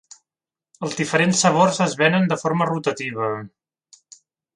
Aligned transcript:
Els 0.85 0.95
diferents 1.01 1.43
sabors 1.45 1.77
es 1.85 1.93
venen 1.99 2.25
de 2.31 2.39
forma 2.45 2.69
rotativa. 2.71 3.29